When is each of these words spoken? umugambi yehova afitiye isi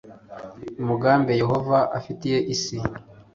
umugambi 0.81 1.31
yehova 1.41 1.77
afitiye 1.97 2.37
isi 2.53 2.77